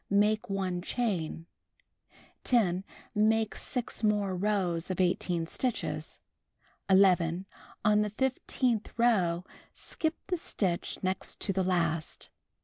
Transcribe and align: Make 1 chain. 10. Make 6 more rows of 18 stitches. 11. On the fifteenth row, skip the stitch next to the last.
Make 0.09 0.49
1 0.49 0.81
chain. 0.81 1.45
10. 2.43 2.83
Make 3.13 3.55
6 3.55 4.03
more 4.03 4.35
rows 4.35 4.89
of 4.89 4.99
18 4.99 5.45
stitches. 5.45 6.17
11. 6.89 7.45
On 7.85 8.01
the 8.01 8.09
fifteenth 8.09 8.91
row, 8.97 9.43
skip 9.75 10.15
the 10.25 10.37
stitch 10.37 10.97
next 11.03 11.39
to 11.41 11.53
the 11.53 11.61
last. 11.63 12.31